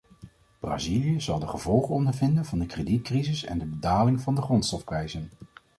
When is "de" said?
1.39-1.47, 2.59-2.65, 3.59-3.79, 4.35-4.41